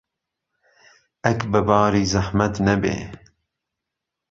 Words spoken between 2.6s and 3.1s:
نهبێ